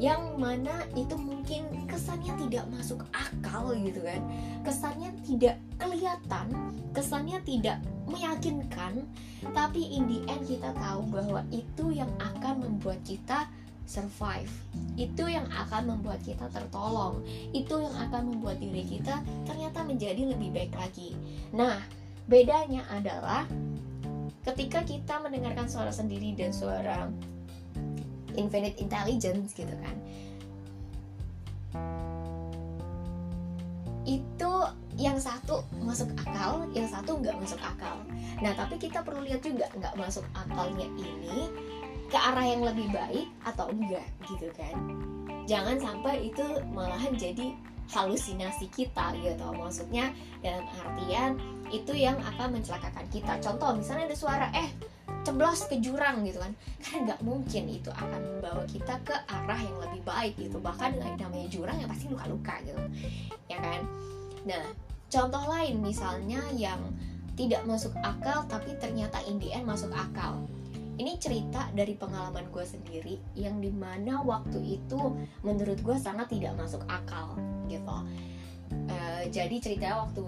yang 0.00 0.34
mana 0.40 0.84
itu 0.98 1.14
mungkin 1.14 1.86
kesannya 1.86 2.34
tidak 2.46 2.64
masuk 2.72 3.04
akal 3.14 3.72
gitu 3.76 4.00
kan. 4.02 4.20
Kesannya 4.66 5.10
tidak 5.22 5.56
kelihatan 5.78 6.46
kesannya 6.94 7.38
tidak 7.42 7.78
meyakinkan 8.06 9.04
tapi 9.52 9.92
in 9.92 10.06
the 10.08 10.18
end 10.30 10.44
kita 10.46 10.70
tahu 10.78 11.04
bahwa 11.10 11.44
itu 11.52 11.94
yang 11.94 12.10
akan 12.18 12.64
membuat 12.64 12.98
kita 13.04 13.46
survive. 13.84 14.50
Itu 14.96 15.28
yang 15.28 15.44
akan 15.52 15.92
membuat 15.96 16.24
kita 16.24 16.48
tertolong. 16.48 17.20
Itu 17.52 17.84
yang 17.84 17.94
akan 18.08 18.32
membuat 18.32 18.58
diri 18.58 18.82
kita 18.84 19.20
ternyata 19.44 19.84
menjadi 19.84 20.32
lebih 20.32 20.50
baik 20.52 20.72
lagi. 20.74 21.12
Nah 21.52 21.78
bedanya 22.24 22.88
adalah 22.88 23.44
ketika 24.44 24.80
kita 24.84 25.20
mendengarkan 25.20 25.68
suara 25.68 25.92
sendiri 25.92 26.32
dan 26.36 26.52
suara 26.52 27.08
infinite 28.36 28.76
intelligence 28.78 29.54
gitu 29.56 29.72
kan 29.82 29.96
itu 34.04 34.52
yang 35.00 35.16
satu 35.18 35.64
masuk 35.80 36.12
akal, 36.22 36.68
yang 36.76 36.86
satu 36.86 37.18
nggak 37.18 37.34
masuk 37.40 37.58
akal. 37.58 37.98
Nah, 38.38 38.52
tapi 38.54 38.76
kita 38.76 39.00
perlu 39.00 39.24
lihat 39.24 39.40
juga 39.42 39.66
nggak 39.74 39.96
masuk 39.96 40.22
akalnya 40.36 40.86
ini 41.00 41.50
ke 42.12 42.18
arah 42.20 42.46
yang 42.46 42.62
lebih 42.62 42.92
baik 42.92 43.26
atau 43.42 43.72
enggak 43.72 44.06
gitu 44.28 44.52
kan. 44.54 44.76
Jangan 45.48 45.80
sampai 45.80 46.30
itu 46.30 46.44
malahan 46.70 47.16
jadi 47.16 47.56
halusinasi 47.90 48.70
kita 48.70 49.16
gitu. 49.18 49.46
Maksudnya 49.56 50.12
dalam 50.44 50.64
artian 50.68 51.40
itu 51.72 51.92
yang 51.96 52.16
akan 52.22 52.60
mencelakakan 52.60 53.08
kita. 53.10 53.40
Contoh 53.40 53.74
misalnya 53.74 54.12
ada 54.12 54.16
suara 54.16 54.46
eh 54.54 54.68
ceblos 55.24 55.66
ke 55.66 55.80
jurang 55.80 56.22
gitu 56.28 56.38
kan. 56.38 56.52
Kan 56.84 57.08
nggak 57.08 57.20
mungkin 57.24 57.64
itu 57.66 57.88
akan 57.90 58.20
membawa 58.20 58.62
kita 58.68 59.00
ke 59.02 59.16
arah 59.26 59.58
yang 59.58 59.76
lebih 59.80 60.00
baik 60.04 60.36
gitu. 60.36 60.60
Bahkan 60.60 61.00
dengan 61.00 61.16
namanya 61.16 61.48
jurang 61.48 61.76
ya 61.80 61.88
pasti 61.88 62.06
luka-luka 62.12 62.54
gitu. 62.62 62.82
Ya 63.48 63.58
kan? 63.58 63.80
Nah 64.44 64.64
contoh 65.08 65.44
lain 65.48 65.80
misalnya 65.80 66.44
yang 66.54 66.80
tidak 67.34 67.66
masuk 67.66 67.90
akal 68.04 68.46
tapi 68.46 68.76
ternyata 68.78 69.18
in 69.26 69.40
the 69.40 69.50
end 69.50 69.66
masuk 69.66 69.90
akal. 69.90 70.44
Ini 70.94 71.18
cerita 71.18 71.74
dari 71.74 71.98
pengalaman 71.98 72.46
gue 72.54 72.62
sendiri 72.62 73.18
yang 73.34 73.58
di 73.58 73.74
mana 73.74 74.22
waktu 74.22 74.78
itu 74.78 75.18
menurut 75.42 75.82
gue 75.82 75.96
sangat 75.98 76.30
tidak 76.30 76.54
masuk 76.54 76.86
akal 76.86 77.34
gitu. 77.66 77.98
Uh, 78.74 79.22
jadi 79.34 79.58
ceritanya 79.58 80.06
waktu 80.06 80.22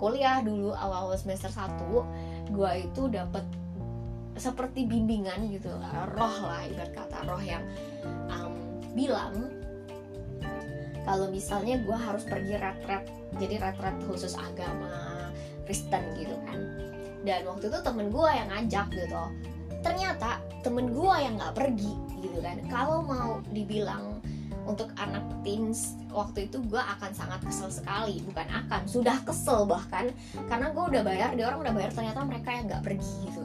kuliah 0.00 0.40
dulu 0.40 0.72
awal-awal 0.72 1.16
semester 1.16 1.52
1 1.52 2.52
gue 2.52 2.70
itu 2.84 3.02
dapat 3.12 3.44
seperti 4.42 4.90
bimbingan 4.90 5.46
gitu 5.54 5.70
roh 6.18 6.36
lah 6.42 6.66
ibarat 6.66 6.90
kata 6.90 7.18
roh 7.30 7.38
yang 7.38 7.62
um, 8.26 8.50
bilang 8.98 9.46
kalau 11.06 11.30
misalnya 11.30 11.78
gue 11.82 11.94
harus 11.94 12.26
pergi 12.26 12.58
retret 12.58 13.06
jadi 13.38 13.62
retret 13.62 13.96
khusus 14.06 14.34
agama 14.38 15.30
Kristen 15.66 16.02
gitu 16.18 16.34
kan. 16.46 16.58
Dan 17.22 17.46
waktu 17.46 17.70
itu 17.70 17.78
temen 17.86 18.10
gue 18.10 18.30
yang 18.30 18.48
ngajak 18.50 18.86
gitu 18.92 19.24
ternyata 19.82 20.38
temen 20.62 20.94
gue 20.94 21.14
yang 21.18 21.34
nggak 21.38 21.54
pergi 21.58 21.94
gitu 22.22 22.38
kan. 22.38 22.58
Kalau 22.70 23.02
mau 23.02 23.42
dibilang 23.50 24.22
untuk 24.62 24.94
anak 24.94 25.26
teens 25.42 25.98
waktu 26.14 26.46
itu 26.46 26.62
gue 26.70 26.78
akan 26.78 27.10
sangat 27.10 27.42
kesel 27.42 27.66
sekali 27.66 28.22
bukan 28.30 28.46
akan 28.46 28.86
sudah 28.86 29.18
kesel 29.26 29.66
bahkan 29.66 30.14
karena 30.46 30.70
gue 30.70 30.84
udah 30.86 31.02
bayar 31.02 31.34
dia 31.34 31.50
orang 31.50 31.66
udah 31.66 31.74
bayar 31.74 31.90
ternyata 31.90 32.22
mereka 32.22 32.54
yang 32.54 32.70
nggak 32.70 32.84
pergi 32.86 33.12
gitu 33.26 33.41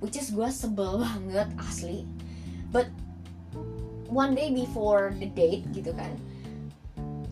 which 0.00 0.16
is 0.16 0.32
gue 0.32 0.48
sebel 0.50 1.00
banget 1.02 1.48
asli. 1.60 2.08
But 2.70 2.90
one 4.10 4.36
day 4.36 4.52
before 4.54 5.14
the 5.16 5.26
date 5.30 5.66
gitu 5.74 5.90
kan 5.96 6.14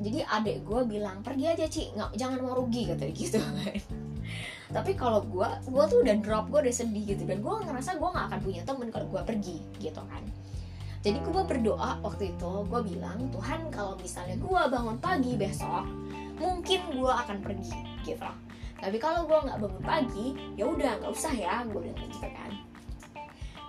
jadi 0.04 0.21
adik 0.28 0.68
gue 0.68 0.80
bilang 0.85 1.25
pergi 1.25 1.44
aja 1.49 1.64
Ci. 1.64 1.88
Nggak 1.97 2.12
jangan 2.21 2.38
mau 2.44 2.52
rugi 2.52 2.92
kata 2.92 3.09
gitu 3.09 3.40
kan. 3.40 3.73
Tapi 4.76 4.92
kalau 4.92 5.25
gue 5.25 5.49
gue 5.64 5.85
tuh 5.88 5.99
udah 6.04 6.16
drop 6.21 6.52
gue 6.52 6.61
udah 6.68 6.75
sedih 6.76 7.16
gitu. 7.16 7.25
Dan 7.25 7.40
gue 7.40 7.52
ngerasa 7.64 7.97
gue 7.97 8.09
nggak 8.12 8.26
akan 8.28 8.40
punya 8.44 8.62
temen 8.68 8.92
kalau 8.92 9.09
gue 9.09 9.23
pergi 9.25 9.56
gitu 9.80 10.02
kan. 10.04 10.21
Jadi 11.00 11.18
gue 11.25 11.44
berdoa 11.44 12.00
waktu 12.04 12.37
itu 12.37 12.52
gue 12.68 12.80
bilang 12.85 13.33
Tuhan 13.33 13.61
kalau 13.73 13.97
misalnya 13.97 14.37
gue 14.37 14.61
bangun 14.68 14.97
pagi 15.00 15.33
besok 15.37 15.85
mungkin 16.40 16.80
gue 16.97 17.12
akan 17.12 17.44
pergi 17.44 17.76
gitu 18.09 18.28
tapi 18.84 19.00
kalau 19.00 19.24
gue 19.24 19.38
nggak 19.48 19.58
bangun 19.64 19.80
pagi 19.80 20.26
ya 20.60 20.68
udah 20.68 21.00
nggak 21.00 21.12
usah 21.16 21.32
ya 21.32 21.64
gue 21.64 21.80
bilang 21.80 21.96
gitu 22.04 22.28
kan. 22.28 22.52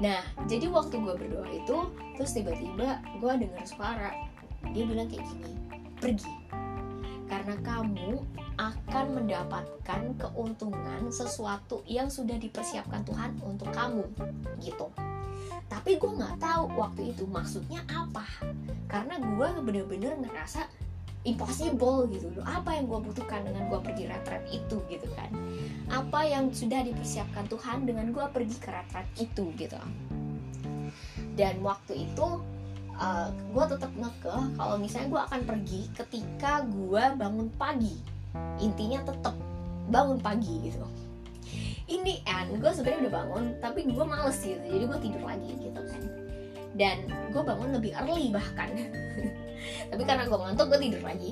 Nah 0.03 0.19
jadi 0.43 0.67
waktu 0.67 0.99
gue 0.99 1.15
berdoa 1.15 1.47
itu 1.55 1.77
terus 2.19 2.35
tiba-tiba 2.35 2.99
gue 2.99 3.31
dengar 3.39 3.63
suara. 3.63 4.11
Dia 4.75 4.83
bilang 4.83 5.07
kayak 5.07 5.23
gini 5.23 5.55
pergi 6.03 6.33
karena 7.31 7.55
kamu 7.63 8.19
akan 8.59 9.05
mendapatkan 9.15 10.01
keuntungan 10.19 11.07
sesuatu 11.11 11.79
yang 11.87 12.11
sudah 12.11 12.35
dipersiapkan 12.35 13.07
Tuhan 13.07 13.39
untuk 13.39 13.71
kamu 13.71 14.03
gitu. 14.59 14.91
Tapi 15.71 15.95
gue 15.95 16.11
nggak 16.11 16.43
tahu 16.43 16.75
waktu 16.75 17.15
itu 17.15 17.23
maksudnya 17.23 17.79
apa. 17.87 18.27
Karena 18.91 19.15
gue 19.17 19.47
bener-bener 19.63 20.19
ngerasa 20.19 20.67
impossible 21.25 22.05
gitu 22.13 22.29
loh. 22.37 22.45
Apa 22.45 22.77
yang 22.77 22.85
gue 22.85 22.99
butuhkan 23.01 23.41
dengan 23.43 23.67
gue 23.67 23.79
pergi 23.81 24.05
retret 24.05 24.45
itu 24.53 24.77
gitu 24.87 25.07
kan? 25.17 25.29
Apa 25.89 26.23
yang 26.23 26.53
sudah 26.53 26.85
dipersiapkan 26.85 27.49
Tuhan 27.49 27.89
dengan 27.89 28.13
gue 28.13 28.25
pergi 28.29 28.55
ke 28.61 28.69
retret 28.69 29.09
itu 29.17 29.49
gitu. 29.57 29.77
Dan 31.35 31.59
waktu 31.65 32.05
itu 32.07 32.39
uh, 32.95 33.29
gue 33.33 33.65
tetap 33.67 33.91
ngeke 33.91 34.37
kalau 34.55 34.75
misalnya 34.77 35.09
gue 35.11 35.21
akan 35.27 35.41
pergi 35.43 35.81
ketika 35.97 36.63
gue 36.69 37.03
bangun 37.17 37.49
pagi. 37.57 37.97
Intinya 38.61 39.01
tetap 39.03 39.35
bangun 39.89 40.21
pagi 40.21 40.69
gitu. 40.69 40.85
Ini 41.85 42.25
end 42.25 42.61
gue 42.61 42.71
sebenarnya 42.71 43.09
udah 43.09 43.13
bangun 43.13 43.43
tapi 43.61 43.79
gue 43.89 44.05
males 44.05 44.37
gitu. 44.39 44.61
Jadi 44.61 44.83
gue 44.85 44.99
tidur 45.01 45.23
lagi 45.25 45.51
gitu 45.57 45.81
kan. 45.81 46.01
Dan 46.75 46.97
gue 47.33 47.41
bangun 47.41 47.73
lebih 47.73 47.97
early 47.97 48.29
bahkan 48.29 48.69
tapi 49.89 50.03
karena 50.03 50.23
gue 50.27 50.37
ngantuk 50.37 50.67
gue 50.71 50.79
tidur 50.79 51.03
lagi. 51.03 51.31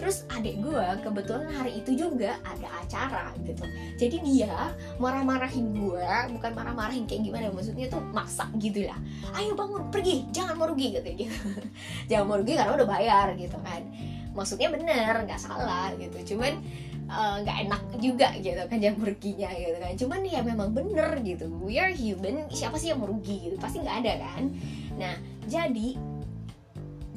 Terus 0.00 0.24
adik 0.32 0.64
gue 0.64 0.86
kebetulan 1.04 1.44
hari 1.52 1.76
itu 1.76 1.92
juga 1.92 2.40
ada 2.40 2.68
acara 2.80 3.36
gitu. 3.44 3.68
Jadi 4.00 4.16
dia 4.24 4.72
marah-marahin 4.96 5.76
gue 5.76 6.08
bukan 6.40 6.56
marah-marahin 6.56 7.04
kayak 7.04 7.28
gimana 7.28 7.52
maksudnya 7.52 7.84
tuh 7.92 8.00
maksa 8.08 8.48
gitu 8.56 8.88
lah. 8.88 8.96
Ayo 9.36 9.52
bangun 9.52 9.92
pergi 9.92 10.24
jangan 10.32 10.56
mau 10.56 10.72
rugi 10.72 10.96
gitu 10.96 11.04
gitu 11.28 11.36
jangan 12.08 12.24
mau 12.32 12.40
rugi 12.40 12.56
karena 12.56 12.72
udah 12.80 12.88
bayar 12.88 13.36
gitu 13.36 13.60
kan. 13.60 13.84
Maksudnya 14.32 14.72
bener 14.72 15.14
nggak 15.28 15.36
salah 15.36 15.92
gitu. 16.00 16.32
Cuman 16.32 16.64
eh, 17.04 17.36
nggak 17.44 17.56
uh, 17.60 17.62
enak 17.68 17.82
juga 18.00 18.32
gitu 18.40 18.56
kan 18.56 18.80
jangan 18.80 19.04
ruginya 19.04 19.52
gitu 19.52 19.76
kan. 19.84 19.92
Cuman 20.00 20.20
ya 20.24 20.40
memang 20.40 20.72
bener 20.72 21.12
gitu. 21.20 21.44
We 21.60 21.76
are 21.76 21.92
human 21.92 22.48
siapa 22.48 22.80
sih 22.80 22.88
yang 22.88 23.04
mau 23.04 23.12
rugi? 23.12 23.52
gitu. 23.52 23.60
Pasti 23.60 23.84
nggak 23.84 23.96
ada 24.00 24.12
kan. 24.16 24.48
Nah 24.96 25.12
jadi 25.44 26.09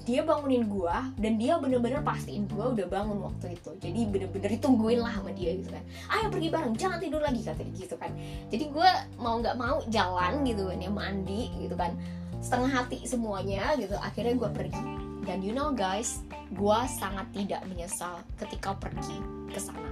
dia 0.03 0.19
bangunin 0.19 0.67
gue 0.67 0.95
dan 1.15 1.33
dia 1.39 1.55
bener-bener 1.55 2.03
pastiin 2.03 2.43
gue 2.51 2.65
udah 2.75 2.87
bangun 2.91 3.23
waktu 3.23 3.55
itu. 3.55 3.71
Jadi 3.79 3.99
bener-bener 4.11 4.49
ditungguin 4.59 4.99
lah 4.99 5.15
sama 5.15 5.31
dia 5.31 5.55
gitu 5.55 5.71
kan. 5.71 5.83
Ayo 6.11 6.27
pergi 6.27 6.47
bareng 6.51 6.75
jangan 6.75 6.99
tidur 6.99 7.23
lagi 7.23 7.39
kata 7.39 7.63
dia 7.63 7.75
gitu 7.87 7.95
kan. 7.95 8.11
Jadi 8.51 8.65
gue 8.67 8.89
mau 9.15 9.39
nggak 9.39 9.55
mau 9.55 9.79
jalan 9.87 10.43
gitu 10.43 10.67
kan 10.67 10.77
ya 10.83 10.91
mandi 10.91 11.41
gitu 11.55 11.75
kan. 11.79 11.95
Setengah 12.43 12.83
hati 12.83 12.99
semuanya 13.07 13.79
gitu 13.79 13.95
akhirnya 13.95 14.35
gue 14.35 14.49
pergi. 14.51 14.83
Dan 15.23 15.39
you 15.39 15.55
know 15.55 15.71
guys 15.71 16.19
gue 16.51 16.79
sangat 16.99 17.31
tidak 17.31 17.63
menyesal 17.71 18.19
ketika 18.35 18.75
pergi 18.75 19.15
ke 19.55 19.59
sana. 19.59 19.87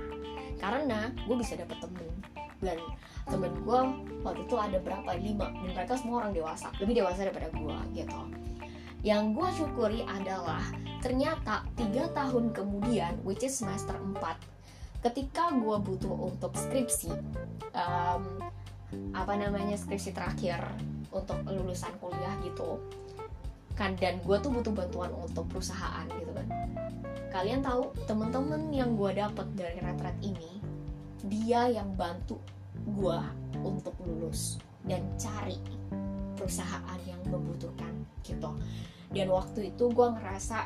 Karena 0.59 1.07
gue 1.23 1.35
bisa 1.39 1.55
dapet 1.55 1.79
temen. 1.79 2.11
Dan 2.59 2.77
temen 3.31 3.51
gue 3.63 3.79
waktu 4.27 4.43
itu 4.43 4.55
ada 4.59 4.75
berapa? 4.83 5.07
Lima. 5.15 5.55
Dan 5.55 5.71
mereka 5.71 5.95
semua 5.95 6.27
orang 6.27 6.35
dewasa. 6.35 6.67
Lebih 6.83 6.99
dewasa 6.99 7.23
daripada 7.23 7.47
gue 7.55 7.77
gitu 7.95 8.50
yang 9.01 9.33
gue 9.33 9.49
syukuri 9.57 10.05
adalah 10.05 10.61
ternyata 11.01 11.65
tiga 11.73 12.05
tahun 12.13 12.53
kemudian 12.53 13.17
which 13.25 13.41
is 13.41 13.57
semester 13.57 13.97
4 13.97 14.21
ketika 15.01 15.49
gue 15.57 15.77
butuh 15.81 16.29
untuk 16.29 16.53
skripsi 16.53 17.09
um, 17.73 18.37
apa 19.17 19.33
namanya 19.33 19.73
skripsi 19.73 20.13
terakhir 20.13 20.61
untuk 21.09 21.41
lulusan 21.49 21.89
kuliah 21.97 22.37
gitu 22.45 22.77
kan 23.73 23.97
dan 23.97 24.21
gue 24.21 24.37
tuh 24.37 24.53
butuh 24.53 24.69
bantuan 24.75 25.09
untuk 25.15 25.47
perusahaan 25.49 26.05
gitu 26.05 26.29
kan. 26.35 26.47
Kalian 27.31 27.63
tahu 27.63 27.95
temen-temen 28.05 28.69
yang 28.69 28.93
gue 28.99 29.15
dapet 29.15 29.47
dari 29.55 29.79
retret 29.79 30.13
ini 30.21 30.61
dia 31.25 31.71
yang 31.71 31.89
bantu 31.97 32.37
gue 32.83 33.19
untuk 33.63 33.95
lulus 34.05 34.61
dan 34.85 35.01
cari 35.17 35.80
perusahaan 36.41 36.99
yang 37.05 37.21
membutuhkan 37.29 37.93
gitu. 38.25 38.49
Dan 39.13 39.29
waktu 39.29 39.69
itu 39.69 39.93
gue 39.93 40.07
ngerasa 40.17 40.65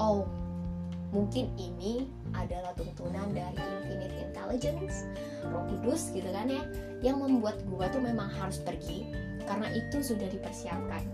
oh 0.00 0.24
mungkin 1.12 1.52
ini 1.60 2.08
adalah 2.32 2.72
tuntunan 2.74 3.30
dari 3.30 3.60
infinite 3.60 4.16
intelligence 4.18 5.06
roh 5.46 5.62
kudus 5.70 6.10
gitu 6.10 6.26
kan 6.32 6.50
ya 6.50 6.64
yang 7.04 7.22
membuat 7.22 7.62
gue 7.68 7.86
tuh 7.92 8.02
memang 8.02 8.26
harus 8.32 8.58
pergi 8.64 9.06
karena 9.44 9.68
itu 9.76 10.00
sudah 10.00 10.26
dipersiapkan. 10.32 11.04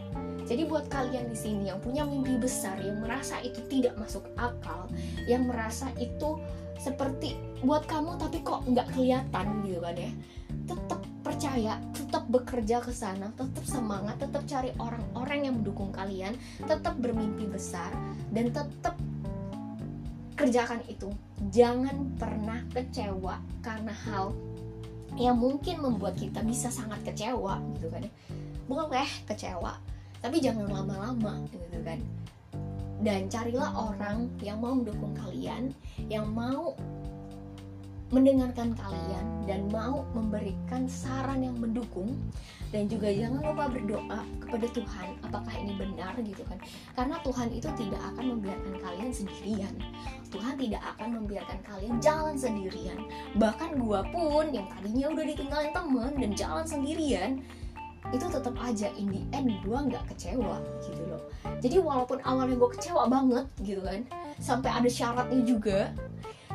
Jadi 0.47 0.67
buat 0.71 0.87
kalian 0.87 1.31
di 1.31 1.37
sini 1.37 1.62
yang 1.69 1.83
punya 1.83 2.07
mimpi 2.07 2.38
besar 2.38 2.79
yang 2.79 3.02
merasa 3.02 3.43
itu 3.43 3.59
tidak 3.67 3.99
masuk 3.99 4.23
akal 4.38 4.87
yang 5.26 5.50
merasa 5.50 5.90
itu 5.99 6.38
seperti 6.79 7.37
buat 7.61 7.85
kamu 7.85 8.17
tapi 8.17 8.40
kok 8.40 8.64
nggak 8.64 8.88
kelihatan 8.95 9.47
gitu 9.69 9.79
kan 9.85 9.95
ya 9.99 10.11
tetap 10.64 11.00
percaya 11.21 11.75
tetap 12.11 12.26
bekerja 12.26 12.83
ke 12.83 12.90
sana 12.90 13.31
tetap 13.38 13.62
semangat 13.62 14.19
tetap 14.19 14.43
cari 14.43 14.75
orang-orang 14.83 15.47
yang 15.47 15.55
mendukung 15.62 15.95
kalian 15.95 16.35
tetap 16.67 16.99
bermimpi 16.99 17.47
besar 17.47 17.95
dan 18.35 18.50
tetap 18.50 18.99
kerjakan 20.35 20.83
itu. 20.90 21.07
Jangan 21.55 22.19
pernah 22.19 22.67
kecewa 22.75 23.38
karena 23.62 23.95
hal 24.11 24.35
yang 25.14 25.38
mungkin 25.38 25.87
membuat 25.87 26.19
kita 26.19 26.43
bisa 26.43 26.67
sangat 26.67 26.99
kecewa 27.07 27.62
gitu 27.79 27.87
kan 27.95 28.02
ya. 28.02 28.12
Boleh 28.67 29.07
kecewa 29.31 29.79
tapi 30.19 30.43
jangan 30.43 30.67
lama-lama 30.67 31.47
gitu 31.55 31.79
kan. 31.87 32.02
Dan 33.07 33.31
carilah 33.31 33.71
orang 33.71 34.35
yang 34.43 34.59
mau 34.59 34.75
mendukung 34.75 35.14
kalian 35.14 35.71
yang 36.11 36.26
mau 36.26 36.75
mendengarkan 38.11 38.75
kalian 38.75 39.26
dan 39.47 39.71
mau 39.71 40.02
memberikan 40.14 40.87
saran 40.90 41.47
yang 41.47 41.57
mendukung. 41.59 42.19
Dan 42.71 42.87
juga 42.87 43.11
jangan 43.11 43.43
lupa 43.43 43.67
berdoa 43.67 44.23
kepada 44.47 44.67
Tuhan 44.71 45.09
apakah 45.26 45.55
ini 45.59 45.75
benar 45.75 46.14
gitu 46.23 46.47
kan. 46.47 46.55
Karena 46.95 47.19
Tuhan 47.26 47.50
itu 47.50 47.67
tidak 47.75 47.99
akan 48.14 48.38
membiarkan 48.38 48.75
kalian 48.79 49.11
sendirian. 49.11 49.75
Tuhan 50.31 50.55
tidak 50.55 50.83
akan 50.95 51.19
membiarkan 51.19 51.59
kalian 51.67 51.99
jalan 51.99 52.38
sendirian. 52.38 52.99
Bahkan 53.35 53.75
gua 53.83 54.07
pun 54.14 54.55
yang 54.55 54.71
tadinya 54.71 55.11
udah 55.11 55.25
ditinggalin 55.26 55.75
teman 55.75 56.12
dan 56.14 56.31
jalan 56.38 56.62
sendirian 56.62 57.43
itu 58.11 58.26
tetap 58.26 58.57
aja 58.64 58.88
in 58.97 59.12
the 59.12 59.23
end 59.37 59.52
gue 59.61 59.79
nggak 59.79 60.02
kecewa 60.09 60.59
gitu 60.83 61.02
loh. 61.07 61.23
Jadi 61.61 61.76
walaupun 61.79 62.19
awalnya 62.25 62.57
gue 62.57 62.71
kecewa 62.75 63.07
banget 63.07 63.47
gitu 63.61 63.85
kan 63.85 64.02
sampai 64.40 64.73
ada 64.73 64.88
syaratnya 64.88 65.43
juga 65.45 65.93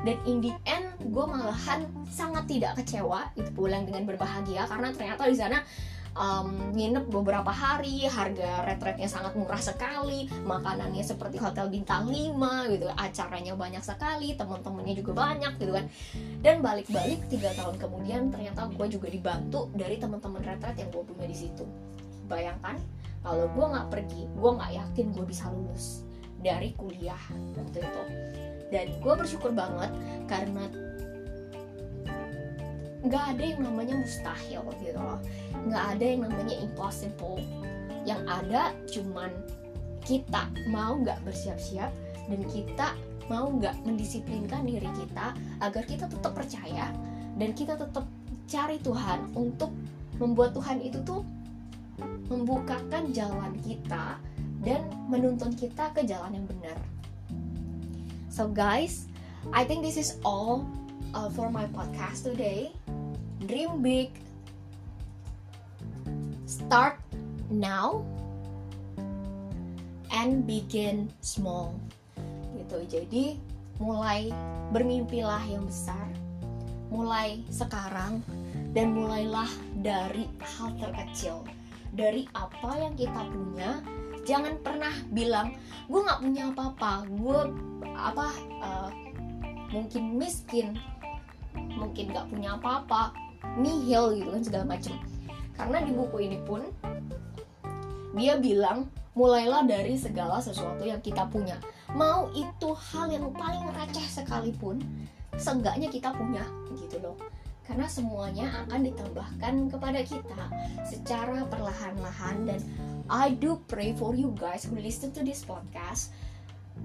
dan 0.05 0.21
in 0.29 0.37
the 0.37 0.53
end 0.69 0.93
gue 1.01 1.25
malahan 1.25 1.89
sangat 2.13 2.45
tidak 2.45 2.77
kecewa 2.77 3.25
itu 3.33 3.49
pulang 3.57 3.89
dengan 3.89 4.05
berbahagia. 4.05 4.69
Karena 4.69 4.93
ternyata 4.93 5.25
di 5.25 5.33
sana 5.33 5.65
um, 6.13 6.71
nginep 6.77 7.09
beberapa 7.09 7.49
hari 7.49 8.05
harga 8.05 8.69
retretnya 8.69 9.09
sangat 9.09 9.33
murah 9.33 9.57
sekali 9.57 10.29
makanannya 10.45 11.01
seperti 11.01 11.41
hotel 11.41 11.73
bintang 11.73 12.05
5 12.05 12.71
gitu 12.77 12.85
acaranya 12.93 13.57
banyak 13.57 13.81
sekali 13.81 14.37
teman-temannya 14.37 14.93
juga 14.93 15.11
banyak 15.17 15.53
gitu 15.57 15.73
kan. 15.73 15.85
Dan 16.45 16.61
balik-balik 16.61 17.25
tiga 17.25 17.49
tahun 17.57 17.81
kemudian 17.81 18.29
ternyata 18.29 18.69
gue 18.69 18.87
juga 18.87 19.09
dibantu 19.09 19.73
dari 19.73 19.97
teman-teman 19.97 20.45
retret 20.45 20.77
yang 20.77 20.93
gue 20.93 21.01
punya 21.01 21.25
di 21.25 21.37
situ. 21.37 21.65
Bayangkan 22.29 22.77
kalau 23.25 23.49
gue 23.49 23.65
nggak 23.65 23.87
pergi 23.89 24.21
gue 24.37 24.51
nggak 24.53 24.71
yakin 24.85 25.05
gue 25.17 25.25
bisa 25.25 25.49
lulus 25.49 26.05
dari 26.45 26.77
kuliah 26.77 27.17
waktu 27.57 27.81
itu 27.81 28.01
dan 28.73 28.89
gue 29.01 29.13
bersyukur 29.13 29.53
banget 29.53 29.91
karena 30.25 30.65
nggak 33.05 33.23
ada 33.37 33.43
yang 33.45 33.61
namanya 33.61 33.95
mustahil 34.01 34.65
gitu 34.81 34.97
loh 34.97 35.21
nggak 35.69 35.83
ada 35.97 36.05
yang 36.05 36.21
namanya 36.25 36.55
impossible 36.57 37.37
yang 38.05 38.21
ada 38.25 38.73
cuman 38.89 39.29
kita 40.01 40.49
mau 40.69 40.97
nggak 40.97 41.21
bersiap-siap 41.25 41.93
dan 42.25 42.41
kita 42.49 42.97
mau 43.29 43.49
nggak 43.49 43.73
mendisiplinkan 43.85 44.65
diri 44.65 44.89
kita 44.97 45.33
agar 45.61 45.83
kita 45.85 46.05
tetap 46.09 46.33
percaya 46.33 46.89
dan 47.37 47.49
kita 47.53 47.77
tetap 47.77 48.05
cari 48.45 48.77
Tuhan 48.81 49.33
untuk 49.33 49.73
membuat 50.21 50.53
Tuhan 50.53 50.81
itu 50.81 51.01
tuh 51.01 51.25
membukakan 52.29 53.13
jalan 53.13 53.53
kita 53.61 54.17
dan 54.65 54.81
menuntun 55.09 55.53
kita 55.53 55.93
ke 55.93 56.01
jalan 56.05 56.41
yang 56.41 56.47
benar. 56.49 56.77
So 58.35 58.51
guys, 58.51 59.07
I 59.55 59.63
think 59.63 59.79
this 59.79 59.95
is 59.95 60.19
all 60.27 60.67
uh, 61.15 61.31
for 61.31 61.47
my 61.47 61.71
podcast 61.71 62.27
today. 62.27 62.75
Dream 63.47 63.79
big, 63.79 64.11
start 66.43 66.99
now, 67.47 68.03
and 70.11 70.43
begin 70.43 71.07
small. 71.23 71.79
Gitu. 72.59 72.77
Jadi 72.91 73.25
mulai 73.79 74.35
bermimpilah 74.75 75.47
yang 75.47 75.63
besar, 75.71 76.11
mulai 76.91 77.39
sekarang 77.47 78.19
dan 78.75 78.91
mulailah 78.91 79.47
dari 79.79 80.27
hal 80.43 80.75
terkecil, 80.75 81.47
dari 81.95 82.27
apa 82.35 82.83
yang 82.83 82.99
kita 82.99 83.31
punya. 83.31 83.79
Jangan 84.25 84.57
pernah 84.65 84.93
bilang 85.13 85.53
gue 85.85 86.01
nggak 86.01 86.21
punya 86.21 86.43
apa-apa, 86.49 87.05
gue 87.05 87.39
apa 87.93 88.27
uh, 88.59 88.89
mungkin 89.69 90.17
miskin, 90.17 90.73
mungkin 91.77 92.09
nggak 92.09 92.27
punya 92.33 92.57
apa-apa, 92.57 93.13
nihil 93.61 94.17
gitu 94.17 94.29
kan 94.33 94.43
segala 94.43 94.65
macem. 94.75 94.97
Karena 95.53 95.77
di 95.85 95.91
buku 95.93 96.17
ini 96.25 96.41
pun 96.41 96.65
dia 98.17 98.41
bilang 98.41 98.89
mulailah 99.13 99.63
dari 99.63 99.95
segala 99.95 100.41
sesuatu 100.41 100.81
yang 100.83 100.99
kita 100.99 101.29
punya. 101.29 101.61
Mau 101.93 102.27
itu 102.33 102.75
hal 102.75 103.13
yang 103.13 103.29
paling 103.31 103.63
receh 103.71 104.09
sekalipun 104.09 104.81
seenggaknya 105.37 105.87
kita 105.91 106.11
punya 106.15 106.43
gitu 106.75 106.99
loh 106.99 107.15
karena 107.65 107.89
semuanya 107.89 108.47
akan 108.65 108.85
ditambahkan 108.85 109.53
kepada 109.73 110.01
kita 110.05 110.41
secara 110.85 111.45
perlahan-lahan. 111.49 112.45
Dan 112.45 112.61
I 113.09 113.33
do 113.33 113.61
pray 113.65 113.93
for 113.97 114.13
you 114.13 114.33
guys 114.37 114.65
who 114.65 114.77
listen 114.77 115.13
to 115.17 115.21
this 115.25 115.41
podcast. 115.45 116.13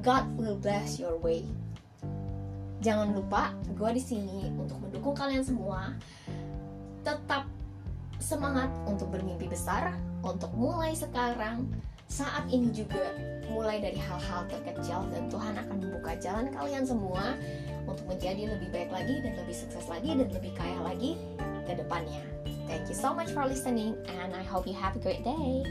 God 0.01 0.25
will 0.41 0.57
bless 0.57 0.97
your 0.97 1.21
way. 1.21 1.45
Jangan 2.81 3.13
lupa 3.13 3.53
gue 3.77 3.91
di 3.93 4.03
sini 4.03 4.49
untuk 4.57 4.81
mendukung 4.81 5.13
kalian 5.13 5.45
semua. 5.45 5.93
Tetap 7.05 7.45
semangat 8.21 8.73
untuk 8.89 9.13
bermimpi 9.13 9.49
besar, 9.49 9.97
untuk 10.25 10.53
mulai 10.57 10.97
sekarang, 10.97 11.69
saat 12.11 12.43
ini 12.51 12.75
juga 12.75 13.15
mulai 13.55 13.79
dari 13.79 13.97
hal-hal 13.97 14.43
terkecil 14.51 15.07
dan 15.15 15.31
Tuhan 15.31 15.55
akan 15.55 15.77
membuka 15.79 16.19
jalan 16.19 16.51
kalian 16.51 16.83
semua 16.83 17.39
untuk 17.87 18.07
menjadi 18.09 18.51
lebih 18.57 18.69
baik 18.73 18.91
lagi 18.93 19.23
dan 19.23 19.33
lebih 19.39 19.57
sukses 19.57 19.85
lagi 19.87 20.17
dan 20.17 20.29
lebih 20.33 20.53
kaya 20.57 20.79
lagi 20.83 21.17
ke 21.69 21.73
depannya. 21.77 22.23
Thank 22.71 22.89
you 22.89 22.97
so 22.97 23.15
much 23.15 23.31
for 23.35 23.47
listening 23.47 23.99
and 24.09 24.35
I 24.35 24.43
hope 24.47 24.67
you 24.67 24.75
have 24.75 24.95
a 24.97 25.03
great 25.03 25.23
day. 25.27 25.65